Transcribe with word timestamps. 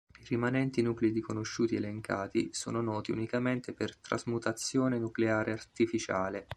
I 0.19 0.23
rimanenti 0.29 0.81
nuclidi 0.81 1.21
conosciuti 1.21 1.75
elencati 1.75 2.49
sono 2.53 2.81
noti 2.81 3.11
unicamente 3.11 3.71
per 3.71 3.97
trasmutazione 3.97 4.97
nucleare 4.97 5.51
artificiale. 5.51 6.47